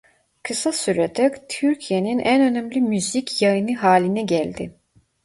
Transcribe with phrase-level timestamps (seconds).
[0.43, 4.73] Kısa sürede Türkiye'nin en önemli müzik yayını haline geldi.